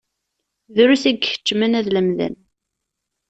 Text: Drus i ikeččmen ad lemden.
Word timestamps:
Drus 0.75 1.03
i 1.05 1.11
ikeččmen 1.11 1.77
ad 1.79 1.87
lemden. 1.91 2.35